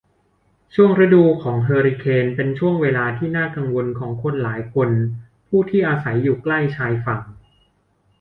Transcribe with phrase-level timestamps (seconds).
[0.73, 4.89] ช่วงฤดูของเฮอริเคนเป็นช่วงเวลาที่น่ากังวลของคนหลายคน
[5.47, 7.21] ผู้ที่อาศัยอยู่ใกล้ชายฝั่ง